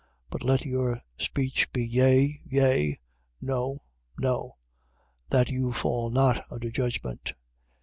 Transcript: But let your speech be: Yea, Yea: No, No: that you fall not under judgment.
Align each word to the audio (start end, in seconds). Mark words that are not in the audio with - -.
But 0.31 0.41
let 0.41 0.65
your 0.65 1.03
speech 1.19 1.71
be: 1.71 1.85
Yea, 1.85 2.41
Yea: 2.49 2.99
No, 3.39 3.83
No: 4.17 4.57
that 5.29 5.51
you 5.51 5.71
fall 5.71 6.09
not 6.09 6.43
under 6.51 6.71
judgment. 6.71 7.33